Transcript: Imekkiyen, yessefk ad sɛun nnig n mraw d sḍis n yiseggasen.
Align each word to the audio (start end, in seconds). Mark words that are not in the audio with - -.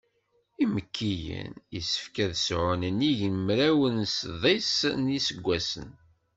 Imekkiyen, 0.63 1.53
yessefk 1.73 2.15
ad 2.25 2.31
sɛun 2.45 2.81
nnig 2.93 3.19
n 3.33 3.35
mraw 3.45 3.79
d 3.95 3.97
sḍis 4.17 4.77
n 5.01 5.03
yiseggasen. 5.13 5.89